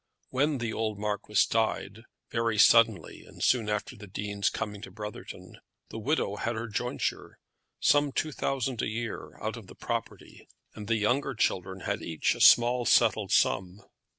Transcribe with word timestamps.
When 0.31 0.57
the 0.57 0.73
old 0.73 0.97
Marquis 0.97 1.45
died, 1.47 2.01
very 2.31 2.57
suddenly, 2.57 3.23
and 3.23 3.43
soon 3.43 3.69
after 3.69 3.95
the 3.95 4.07
Dean's 4.07 4.49
coming 4.49 4.81
to 4.81 4.89
Brotherton, 4.89 5.59
the 5.89 5.99
widow 5.99 6.37
had 6.37 6.55
her 6.55 6.67
jointure, 6.67 7.37
some 7.79 8.11
two 8.11 8.31
thousand 8.31 8.81
a 8.81 8.87
year, 8.87 9.37
out 9.39 9.57
of 9.57 9.67
the 9.67 9.75
property, 9.75 10.47
and 10.73 10.87
the 10.87 10.95
younger 10.97 11.35
children 11.35 11.81
had 11.81 12.01
each 12.01 12.33
a 12.33 12.41
small 12.41 12.83
settled 12.85 13.31
sum. 13.31 13.83